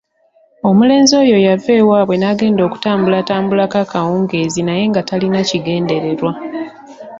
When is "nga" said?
4.89-5.01